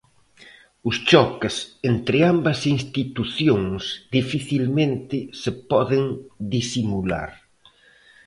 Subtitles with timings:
[0.89, 1.55] Os choques
[1.91, 3.81] entre ambas institucións
[4.17, 6.03] dificilmente se poden
[6.55, 7.31] disimular.